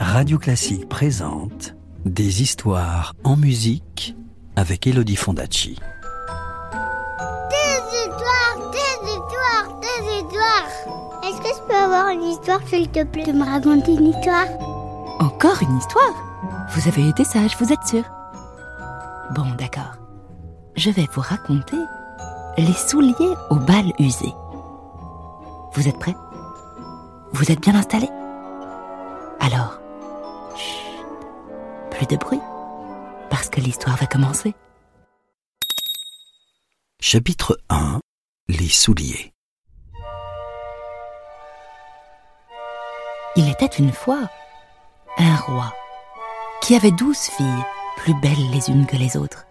Radio 0.00 0.38
Classique 0.38 0.88
présente 0.88 1.74
Des 2.04 2.42
histoires 2.42 3.14
en 3.24 3.36
musique 3.36 4.16
avec 4.56 4.86
Elodie 4.86 5.16
Fondacci. 5.16 5.78
Des 7.50 7.80
histoires, 7.96 8.70
des 8.72 9.08
histoires, 9.08 9.80
des 9.80 10.16
histoires. 10.16 10.68
Est-ce 11.24 11.40
que 11.40 11.48
je 11.48 11.62
peux 11.68 11.74
avoir 11.74 12.08
une 12.08 12.22
histoire, 12.22 12.60
s'il 12.66 12.88
te 12.88 13.04
plaît, 13.04 13.24
de 13.24 13.32
me 13.32 13.44
raconter 13.44 13.94
une 13.94 14.06
histoire? 14.06 14.46
Encore 15.20 15.62
une 15.62 15.76
histoire? 15.76 16.14
Vous 16.70 16.88
avez 16.88 17.08
été 17.08 17.24
sage, 17.24 17.56
vous 17.58 17.72
êtes 17.72 17.86
sûr? 17.86 18.04
Bon, 19.34 19.46
d'accord. 19.58 19.96
Je 20.76 20.90
vais 20.90 21.06
vous 21.12 21.22
raconter 21.22 21.76
les 22.56 22.72
souliers 22.72 23.34
au 23.50 23.56
bal 23.56 23.92
usé. 23.98 24.32
Vous 25.74 25.86
êtes 25.86 25.98
prêts? 25.98 26.16
Vous 27.32 27.50
êtes 27.50 27.60
bien 27.60 27.74
installés? 27.74 28.10
Alors, 29.40 29.78
chut, 30.56 31.06
plus 31.90 32.06
de 32.06 32.16
bruit, 32.16 32.40
parce 33.30 33.48
que 33.48 33.60
l'histoire 33.60 33.96
va 33.96 34.06
commencer. 34.06 34.54
Chapitre 37.00 37.58
1 37.70 38.00
Les 38.48 38.68
souliers. 38.68 39.32
Il 43.36 43.48
était 43.48 43.66
une 43.66 43.92
fois 43.92 44.28
un 45.18 45.36
roi 45.36 45.72
qui 46.60 46.74
avait 46.74 46.90
douze 46.90 47.18
filles, 47.36 47.64
plus 47.96 48.14
belles 48.14 48.50
les 48.52 48.68
unes 48.68 48.86
que 48.86 48.96
les 48.96 49.16
autres. 49.16 49.46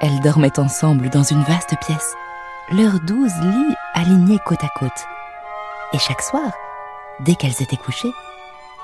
Elles 0.00 0.20
dormaient 0.20 0.58
ensemble 0.58 1.10
dans 1.10 1.22
une 1.22 1.42
vaste 1.42 1.74
pièce, 1.80 2.14
leurs 2.72 3.00
douze 3.00 3.34
lits 3.42 3.74
alignés 3.94 4.38
côte 4.44 4.62
à 4.62 4.68
côte. 4.78 5.06
Et 5.92 5.98
chaque 5.98 6.22
soir, 6.22 6.52
dès 7.20 7.34
qu'elles 7.34 7.62
étaient 7.62 7.76
couchées, 7.76 8.12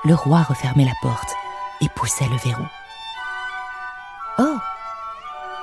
le 0.05 0.13
roi 0.13 0.43
refermait 0.43 0.85
la 0.85 0.95
porte 1.01 1.35
et 1.81 1.89
poussait 1.89 2.27
le 2.29 2.37
verrou. 2.37 2.65
Or, 4.37 4.59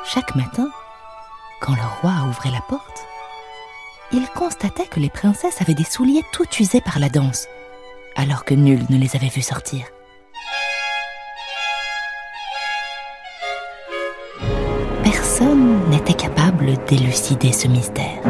chaque 0.05 0.34
matin, 0.34 0.69
quand 1.61 1.75
le 1.75 2.00
roi 2.00 2.12
ouvrait 2.28 2.50
la 2.50 2.61
porte, 2.61 3.06
il 4.12 4.27
constatait 4.28 4.86
que 4.86 5.00
les 5.00 5.11
princesses 5.11 5.61
avaient 5.61 5.75
des 5.75 5.84
souliers 5.84 6.25
tout 6.33 6.47
usés 6.61 6.81
par 6.81 6.98
la 6.98 7.09
danse, 7.09 7.47
alors 8.17 8.44
que 8.44 8.55
nul 8.55 8.84
ne 8.91 8.98
les 8.98 9.17
avait 9.17 9.28
vues 9.28 9.42
sortir. 9.42 9.86
Personne 15.03 15.89
n'était 15.91 16.14
capable 16.14 16.77
d'élucider 16.87 17.53
ce 17.53 17.69
mystère. 17.69 18.20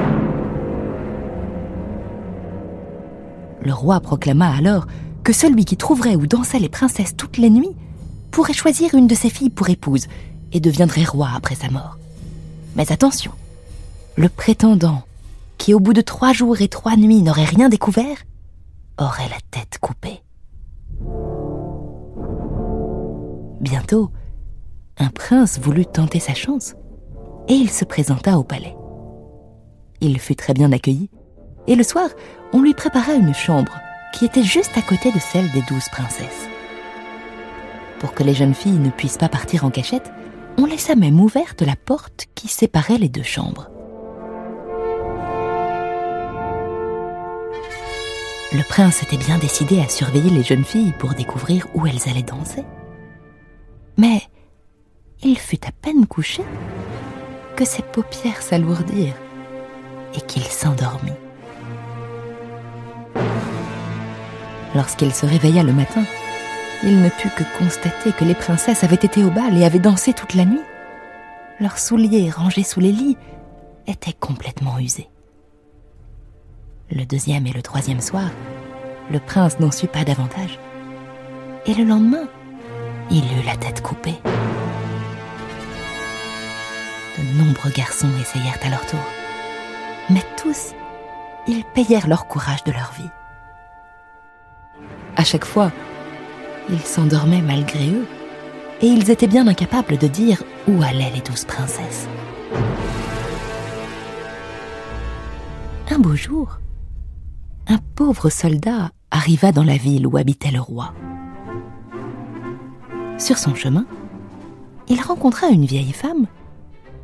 Le 3.62 3.72
roi 3.72 4.00
proclama 4.00 4.54
alors 4.54 4.86
que 5.24 5.32
celui 5.32 5.64
qui 5.64 5.76
trouverait 5.76 6.16
où 6.16 6.26
dansaient 6.26 6.58
les 6.58 6.68
princesses 6.68 7.16
toutes 7.16 7.38
les 7.38 7.50
nuits 7.50 7.74
pourrait 8.30 8.52
choisir 8.52 8.94
une 8.94 9.06
de 9.06 9.14
ses 9.14 9.30
filles 9.30 9.50
pour 9.50 9.70
épouse 9.70 10.06
et 10.52 10.60
deviendrait 10.60 11.04
roi 11.04 11.30
après 11.34 11.54
sa 11.54 11.70
mort. 11.70 11.98
Mais 12.76 12.92
attention, 12.92 13.32
le 14.16 14.28
prétendant, 14.28 15.02
qui 15.56 15.72
au 15.72 15.80
bout 15.80 15.94
de 15.94 16.02
trois 16.02 16.32
jours 16.32 16.60
et 16.60 16.68
trois 16.68 16.96
nuits 16.96 17.22
n'aurait 17.22 17.44
rien 17.44 17.68
découvert, 17.68 18.18
aurait 18.98 19.28
la 19.28 19.38
tête 19.50 19.78
coupée. 19.80 20.20
Bientôt, 23.60 24.10
un 24.98 25.08
prince 25.08 25.58
voulut 25.58 25.86
tenter 25.86 26.20
sa 26.20 26.34
chance 26.34 26.74
et 27.48 27.54
il 27.54 27.70
se 27.70 27.84
présenta 27.84 28.38
au 28.38 28.44
palais. 28.44 28.76
Il 30.00 30.18
fut 30.20 30.36
très 30.36 30.52
bien 30.52 30.70
accueilli 30.70 31.08
et 31.66 31.76
le 31.76 31.82
soir, 31.82 32.10
on 32.52 32.60
lui 32.60 32.74
prépara 32.74 33.14
une 33.14 33.32
chambre 33.32 33.72
qui 34.14 34.24
était 34.24 34.44
juste 34.44 34.78
à 34.78 34.82
côté 34.82 35.10
de 35.10 35.18
celle 35.18 35.50
des 35.50 35.62
douze 35.62 35.88
princesses. 35.90 36.48
Pour 37.98 38.14
que 38.14 38.22
les 38.22 38.34
jeunes 38.34 38.54
filles 38.54 38.78
ne 38.78 38.90
puissent 38.90 39.18
pas 39.18 39.28
partir 39.28 39.64
en 39.64 39.70
cachette, 39.70 40.12
on 40.56 40.66
laissa 40.66 40.94
même 40.94 41.20
ouverte 41.20 41.62
la 41.62 41.74
porte 41.74 42.26
qui 42.36 42.46
séparait 42.46 42.98
les 42.98 43.08
deux 43.08 43.24
chambres. 43.24 43.70
Le 48.52 48.62
prince 48.62 49.02
était 49.02 49.16
bien 49.16 49.38
décidé 49.38 49.80
à 49.80 49.88
surveiller 49.88 50.30
les 50.30 50.44
jeunes 50.44 50.64
filles 50.64 50.94
pour 51.00 51.14
découvrir 51.14 51.66
où 51.74 51.84
elles 51.88 52.08
allaient 52.08 52.22
danser. 52.22 52.62
Mais 53.96 54.22
il 55.24 55.38
fut 55.38 55.66
à 55.66 55.72
peine 55.72 56.06
couché 56.06 56.44
que 57.56 57.64
ses 57.64 57.82
paupières 57.82 58.42
s'alourdirent 58.42 59.16
et 60.14 60.20
qu'il 60.20 60.44
s'endormit. 60.44 61.23
Lorsqu'il 64.74 65.12
se 65.14 65.26
réveilla 65.26 65.62
le 65.62 65.72
matin, 65.72 66.04
il 66.82 67.00
ne 67.00 67.08
put 67.08 67.30
que 67.30 67.44
constater 67.58 68.12
que 68.12 68.24
les 68.24 68.34
princesses 68.34 68.84
avaient 68.84 68.96
été 68.96 69.22
au 69.24 69.30
bal 69.30 69.56
et 69.56 69.64
avaient 69.64 69.78
dansé 69.78 70.12
toute 70.12 70.34
la 70.34 70.44
nuit. 70.44 70.62
Leurs 71.60 71.78
souliers 71.78 72.30
rangés 72.30 72.64
sous 72.64 72.80
les 72.80 72.92
lits 72.92 73.16
étaient 73.86 74.12
complètement 74.12 74.78
usés. 74.78 75.08
Le 76.90 77.04
deuxième 77.06 77.46
et 77.46 77.52
le 77.52 77.62
troisième 77.62 78.00
soir, 78.00 78.30
le 79.10 79.20
prince 79.20 79.60
n'en 79.60 79.70
sut 79.70 79.86
pas 79.86 80.04
davantage. 80.04 80.58
Et 81.66 81.74
le 81.74 81.84
lendemain, 81.84 82.28
il 83.10 83.24
eut 83.24 83.46
la 83.46 83.56
tête 83.56 83.80
coupée. 83.80 84.20
De 87.16 87.38
nombreux 87.38 87.70
garçons 87.70 88.10
essayèrent 88.20 88.58
à 88.62 88.70
leur 88.70 88.84
tour. 88.86 89.00
Mais 90.10 90.22
tous, 90.36 90.72
ils 91.46 91.64
payèrent 91.74 92.08
leur 92.08 92.26
courage 92.26 92.64
de 92.64 92.72
leur 92.72 92.92
vie. 92.92 93.10
À 95.16 95.24
chaque 95.24 95.44
fois, 95.44 95.70
ils 96.70 96.80
s'endormaient 96.80 97.42
malgré 97.42 97.88
eux, 97.88 98.06
et 98.80 98.86
ils 98.86 99.10
étaient 99.10 99.26
bien 99.28 99.46
incapables 99.46 99.96
de 99.96 100.08
dire 100.08 100.42
où 100.66 100.82
allaient 100.82 101.12
les 101.14 101.20
douze 101.20 101.44
princesses. 101.44 102.08
Un 105.90 105.98
beau 105.98 106.16
jour, 106.16 106.58
un 107.68 107.78
pauvre 107.94 108.28
soldat 108.28 108.90
arriva 109.10 109.52
dans 109.52 109.62
la 109.62 109.76
ville 109.76 110.06
où 110.06 110.16
habitait 110.16 110.50
le 110.50 110.60
roi. 110.60 110.92
Sur 113.18 113.38
son 113.38 113.54
chemin, 113.54 113.86
il 114.88 115.00
rencontra 115.00 115.48
une 115.48 115.64
vieille 115.64 115.92
femme 115.92 116.26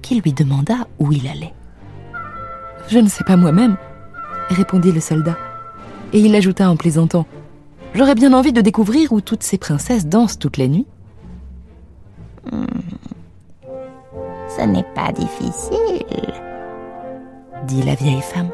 qui 0.02 0.20
lui 0.20 0.32
demanda 0.32 0.88
où 0.98 1.12
il 1.12 1.28
allait. 1.28 1.54
Je 2.88 2.98
ne 2.98 3.08
sais 3.08 3.24
pas 3.24 3.36
moi-même, 3.36 3.76
répondit 4.48 4.90
le 4.90 5.00
soldat, 5.00 5.38
et 6.12 6.18
il 6.18 6.34
ajouta 6.34 6.68
en 6.68 6.76
plaisantant 6.76 7.26
J'aurais 7.94 8.14
bien 8.14 8.32
envie 8.32 8.52
de 8.52 8.60
découvrir 8.60 9.12
où 9.12 9.20
toutes 9.20 9.42
ces 9.42 9.58
princesses 9.58 10.06
dansent 10.06 10.38
toutes 10.38 10.56
les 10.56 10.68
nuits. 10.68 10.86
Hmm. 12.50 12.64
Ce 14.48 14.62
n'est 14.62 14.86
pas 14.94 15.12
difficile, 15.12 16.04
dit 17.64 17.82
la 17.82 17.94
vieille 17.94 18.22
femme. 18.22 18.50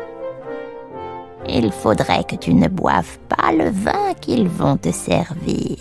Il 1.48 1.70
faudrait 1.70 2.24
que 2.24 2.36
tu 2.36 2.54
ne 2.54 2.68
boives 2.68 3.18
pas 3.28 3.52
le 3.52 3.70
vin 3.70 4.14
qu'ils 4.20 4.48
vont 4.48 4.76
te 4.76 4.90
servir 4.90 5.76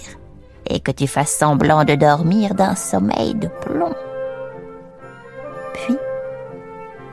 et 0.67 0.79
que 0.79 0.91
tu 0.91 1.07
fasses 1.07 1.35
semblant 1.35 1.83
de 1.83 1.95
dormir 1.95 2.55
d'un 2.55 2.75
sommeil 2.75 3.35
de 3.35 3.47
plomb. 3.47 3.93
Puis, 5.73 5.95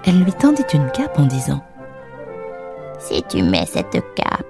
elle 0.05 0.23
lui 0.23 0.33
tendit 0.33 0.65
une 0.75 0.91
cape 0.91 1.19
en 1.19 1.27
disant 1.27 1.63
Si 2.99 3.23
tu 3.29 3.43
mets 3.43 3.67
cette 3.67 4.01
cape, 4.15 4.47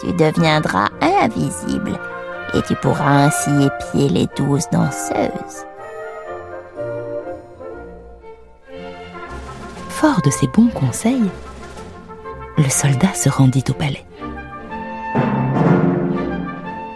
tu 0.00 0.12
deviendras 0.12 0.88
invisible 1.00 1.98
et 2.54 2.62
tu 2.62 2.74
pourras 2.76 3.26
ainsi 3.26 3.50
épier 3.50 4.08
les 4.08 4.28
douze 4.36 4.66
danseuses. 4.72 5.66
Fort 9.88 10.20
de 10.22 10.30
ces 10.30 10.46
bons 10.48 10.68
conseils, 10.68 11.30
le 12.58 12.68
soldat 12.68 13.14
se 13.14 13.28
rendit 13.28 13.64
au 13.68 13.72
palais. 13.72 14.04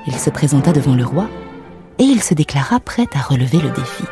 Il 0.06 0.18
se 0.18 0.30
présenta 0.30 0.72
devant 0.72 0.94
le 0.94 1.04
roi 1.04 1.28
et 1.98 2.04
il 2.04 2.22
se 2.22 2.34
déclara 2.34 2.80
prêt 2.80 3.06
à 3.14 3.20
relever 3.20 3.58
le 3.58 3.70
défi. 3.70 4.04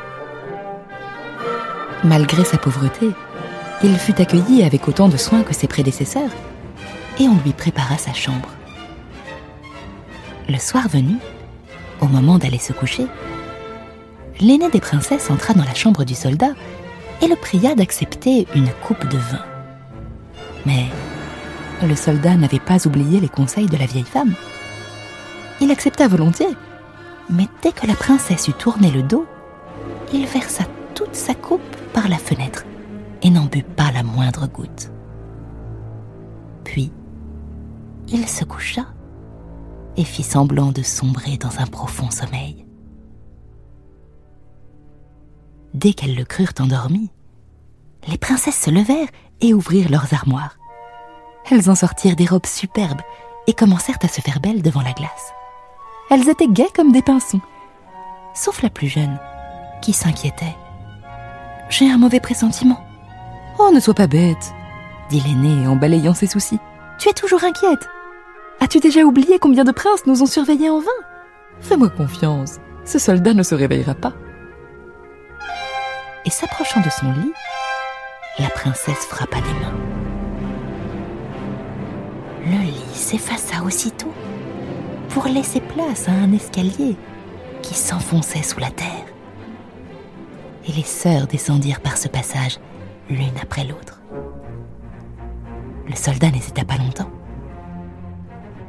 Malgré 2.04 2.44
sa 2.44 2.58
pauvreté, 2.58 3.10
il 3.82 3.96
fut 3.98 4.20
accueilli 4.20 4.62
avec 4.62 4.88
autant 4.88 5.08
de 5.08 5.16
soin 5.16 5.42
que 5.42 5.54
ses 5.54 5.66
prédécesseurs 5.66 6.30
et 7.18 7.28
on 7.28 7.36
lui 7.44 7.52
prépara 7.52 7.96
sa 7.96 8.12
chambre. 8.12 8.48
Le 10.48 10.58
soir 10.58 10.88
venu, 10.88 11.16
au 12.00 12.06
moment 12.06 12.38
d'aller 12.38 12.58
se 12.58 12.72
coucher, 12.72 13.06
l'aînée 14.40 14.70
des 14.70 14.80
princesses 14.80 15.30
entra 15.30 15.52
dans 15.52 15.64
la 15.64 15.74
chambre 15.74 16.04
du 16.04 16.14
soldat 16.14 16.52
et 17.20 17.28
le 17.28 17.36
pria 17.36 17.74
d'accepter 17.74 18.46
une 18.54 18.70
coupe 18.86 19.06
de 19.08 19.18
vin. 19.18 19.44
Mais 20.64 20.86
le 21.82 21.94
soldat 21.94 22.34
n'avait 22.36 22.60
pas 22.60 22.86
oublié 22.86 23.20
les 23.20 23.28
conseils 23.28 23.66
de 23.66 23.76
la 23.76 23.84
vieille 23.84 24.04
femme. 24.04 24.32
Il 25.60 25.70
accepta 25.70 26.08
volontiers, 26.08 26.56
mais 27.28 27.46
dès 27.62 27.72
que 27.72 27.86
la 27.86 27.94
princesse 27.94 28.48
eut 28.48 28.54
tourné 28.54 28.90
le 28.90 29.02
dos, 29.02 29.26
il 30.14 30.24
versa 30.24 30.64
toute 30.94 31.14
sa 31.14 31.34
coupe 31.34 31.76
par 31.92 32.08
la 32.08 32.16
fenêtre 32.16 32.64
et 33.22 33.28
n'en 33.28 33.44
but 33.44 33.66
pas 33.66 33.92
la 33.92 34.02
moindre 34.02 34.46
goutte. 34.46 34.90
Puis, 36.64 36.90
il 38.08 38.26
se 38.26 38.44
coucha 38.44 38.86
et 39.98 40.04
fit 40.04 40.22
semblant 40.22 40.70
de 40.70 40.82
sombrer 40.82 41.36
dans 41.36 41.58
un 41.58 41.66
profond 41.66 42.10
sommeil. 42.10 42.64
Dès 45.74 45.92
qu'elles 45.92 46.14
le 46.14 46.24
crurent 46.24 46.54
endormi, 46.60 47.10
les 48.06 48.16
princesses 48.16 48.60
se 48.60 48.70
levèrent 48.70 49.08
et 49.40 49.52
ouvrirent 49.52 49.90
leurs 49.90 50.14
armoires. 50.14 50.56
Elles 51.50 51.68
en 51.68 51.74
sortirent 51.74 52.16
des 52.16 52.26
robes 52.26 52.46
superbes 52.46 53.02
et 53.48 53.52
commencèrent 53.52 53.98
à 54.02 54.08
se 54.08 54.20
faire 54.20 54.40
belles 54.40 54.62
devant 54.62 54.82
la 54.82 54.92
glace. 54.92 55.32
Elles 56.10 56.28
étaient 56.28 56.48
gaies 56.48 56.70
comme 56.74 56.92
des 56.92 57.02
pinsons, 57.02 57.40
sauf 58.34 58.62
la 58.62 58.70
plus 58.70 58.88
jeune, 58.88 59.18
qui 59.82 59.92
s'inquiétait. 59.92 60.56
J'ai 61.70 61.90
un 61.90 61.98
mauvais 61.98 62.20
pressentiment. 62.20 62.80
Oh, 63.58 63.70
ne 63.74 63.80
sois 63.80 63.94
pas 63.94 64.06
bête, 64.06 64.54
dit 65.10 65.20
l'aînée 65.20 65.66
en 65.66 65.74
balayant 65.74 66.14
ses 66.14 66.28
soucis. 66.28 66.60
Tu 66.98 67.08
es 67.08 67.14
toujours 67.14 67.42
inquiète. 67.42 67.88
As-tu 68.60 68.80
déjà 68.80 69.02
oublié 69.02 69.38
combien 69.38 69.64
de 69.64 69.72
princes 69.72 70.06
nous 70.06 70.22
ont 70.22 70.26
surveillés 70.26 70.68
en 70.70 70.80
vain? 70.80 70.86
Fais-moi 71.60 71.88
confiance, 71.90 72.56
ce 72.84 72.98
soldat 72.98 73.34
ne 73.34 73.42
se 73.42 73.54
réveillera 73.54 73.94
pas. 73.94 74.12
Et 76.24 76.30
s'approchant 76.30 76.80
de 76.80 76.90
son 76.90 77.06
lit, 77.12 77.32
la 78.38 78.48
princesse 78.50 79.06
frappa 79.06 79.36
des 79.36 79.54
mains. 79.60 79.74
Le 82.46 82.64
lit 82.64 82.94
s'effaça 82.94 83.62
aussitôt 83.64 84.12
pour 85.10 85.26
laisser 85.26 85.60
place 85.60 86.08
à 86.08 86.12
un 86.12 86.32
escalier 86.32 86.96
qui 87.62 87.74
s'enfonçait 87.74 88.42
sous 88.42 88.60
la 88.60 88.70
terre. 88.70 89.06
Et 90.66 90.72
les 90.72 90.82
sœurs 90.82 91.26
descendirent 91.26 91.80
par 91.80 91.96
ce 91.96 92.08
passage, 92.08 92.58
l'une 93.08 93.38
après 93.40 93.64
l'autre. 93.64 94.00
Le 95.88 95.94
soldat 95.94 96.30
n'hésita 96.30 96.64
pas 96.64 96.76
longtemps. 96.76 97.10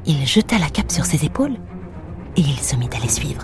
Il 0.06 0.26
jeta 0.26 0.58
la 0.58 0.70
cape 0.70 0.92
sur 0.92 1.06
ses 1.06 1.26
épaules 1.26 1.58
et 2.36 2.42
il 2.42 2.60
se 2.60 2.76
mit 2.76 2.90
à 2.96 3.00
les 3.00 3.10
suivre. 3.10 3.44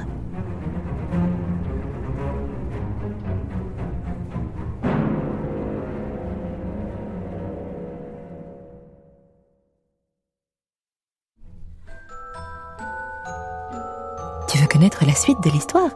Tu 14.48 14.58
veux 14.58 14.68
connaître 14.68 15.06
la 15.06 15.14
suite 15.14 15.42
de 15.44 15.50
l'histoire? 15.50 15.90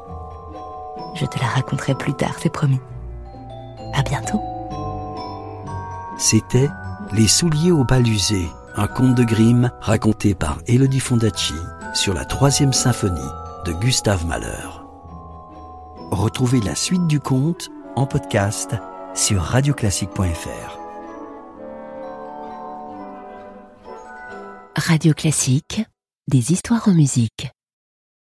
Je 1.16 1.26
te 1.26 1.40
la 1.40 1.48
raconterai 1.48 1.96
plus 1.96 2.14
tard, 2.14 2.36
c'est 2.40 2.52
promis. 2.52 2.80
À 3.94 4.04
bientôt. 4.04 4.42
C'était 6.18 6.70
Les 7.14 7.28
souliers 7.28 7.72
au 7.72 7.84
bal 7.84 8.08
usé, 8.08 8.48
un 8.80 8.88
conte 8.88 9.14
de 9.14 9.26
Grimm 9.26 9.72
raconté 9.82 10.34
par 10.34 10.60
Elodie 10.66 11.02
Fondacci 11.02 11.54
sur 11.94 12.14
la 12.14 12.24
troisième 12.24 12.72
symphonie 12.72 13.20
de 13.66 13.74
Gustave 13.74 14.26
Mahler. 14.26 14.70
Retrouvez 16.12 16.62
la 16.62 16.76
suite 16.76 17.06
du 17.06 17.20
conte 17.20 17.70
en 17.98 18.06
podcast 18.06 18.78
sur 19.14 19.42
radioclassique.fr. 19.42 20.80
Radio 24.78 25.14
Classique, 25.14 25.84
des 26.30 26.54
histoires 26.54 26.88
en 26.88 26.94
musique. 26.94 27.52